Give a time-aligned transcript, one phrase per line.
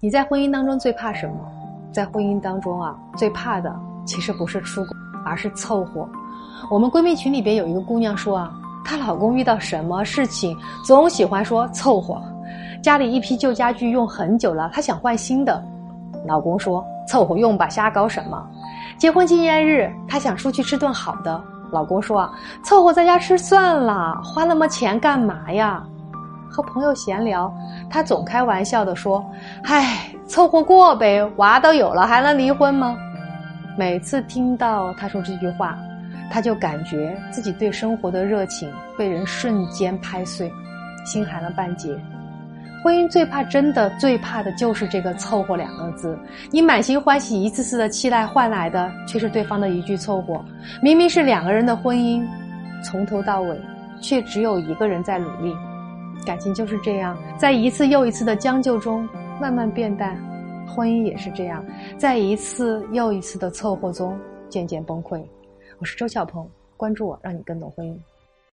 [0.00, 1.34] 你在婚姻当中最怕什么？
[1.92, 6.08] 在婚姻当中啊，最怕的其实不是出轨，而是凑合。
[6.70, 8.52] 我们闺蜜群里边有一个姑娘说啊，
[8.84, 12.22] 她老公遇到什么事情总喜欢说凑合。
[12.82, 15.64] 家里一批旧家具用很久了，她想换新的，
[16.26, 18.46] 老公说凑合用吧，瞎搞什么？
[18.98, 21.42] 结婚纪念日，她想出去吃顿好的，
[21.72, 22.32] 老公说啊，
[22.62, 25.82] 凑合在家吃算了，花那么钱干嘛呀？
[26.50, 27.52] 和朋友闲聊，
[27.90, 29.24] 他总开玩笑的说
[29.64, 32.96] ：“唉，凑合过呗，娃都有了，还能离婚吗？”
[33.78, 35.78] 每次听到他说这句话，
[36.30, 40.52] 他就感觉自己对生活的热情被人瞬间拍碎，
[41.04, 41.96] 心寒了半截。
[42.82, 46.16] 婚姻最怕，真的最怕的就是这个“凑合”两个字。
[46.50, 50.40] 你满心欢喜、一次次的期待换来的，却是对方的一句凑合。
[50.80, 52.24] 明明是两个人的婚姻，
[52.84, 53.60] 从头到尾，
[54.00, 55.54] 却只有一个人在努力。
[56.26, 59.08] 感情就是这样，在一次又一次的将就中
[59.40, 60.16] 慢慢变淡；
[60.66, 61.64] 婚姻也是这样，
[61.96, 65.22] 在一次又一次的凑合中渐渐崩溃。
[65.78, 67.96] 我是周小鹏，关注我，让你更懂婚姻。